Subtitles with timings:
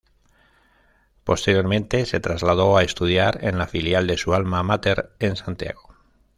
[1.23, 5.93] Posteriormente se trasladó a estudiar en la filial de su alma máter en Santiago.